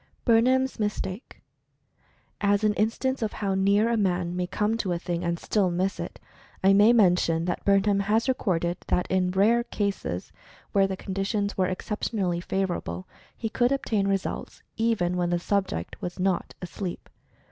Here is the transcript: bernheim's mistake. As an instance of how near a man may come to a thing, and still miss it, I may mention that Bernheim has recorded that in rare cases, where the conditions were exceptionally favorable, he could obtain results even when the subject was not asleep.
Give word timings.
bernheim's 0.25 0.79
mistake. 0.79 1.43
As 2.41 2.63
an 2.63 2.73
instance 2.73 3.21
of 3.21 3.33
how 3.33 3.53
near 3.53 3.87
a 3.87 3.95
man 3.97 4.35
may 4.35 4.47
come 4.47 4.75
to 4.77 4.91
a 4.93 4.97
thing, 4.97 5.23
and 5.23 5.37
still 5.37 5.69
miss 5.69 5.99
it, 5.99 6.19
I 6.63 6.73
may 6.73 6.91
mention 6.91 7.45
that 7.45 7.63
Bernheim 7.65 7.99
has 7.99 8.27
recorded 8.27 8.77
that 8.87 9.05
in 9.11 9.29
rare 9.29 9.63
cases, 9.63 10.31
where 10.71 10.87
the 10.87 10.97
conditions 10.97 11.55
were 11.55 11.67
exceptionally 11.67 12.39
favorable, 12.41 13.07
he 13.37 13.47
could 13.47 13.71
obtain 13.71 14.07
results 14.07 14.63
even 14.75 15.17
when 15.17 15.29
the 15.29 15.37
subject 15.37 16.01
was 16.01 16.17
not 16.19 16.55
asleep. 16.63 17.07